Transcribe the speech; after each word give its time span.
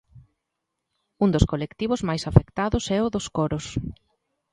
Un 1.23 1.29
dos 1.35 1.45
colectivos 1.51 2.01
máis 2.09 2.23
afectados 2.31 2.83
é 2.97 2.99
o 3.05 3.07
dos 3.15 3.25
coros. 3.35 3.65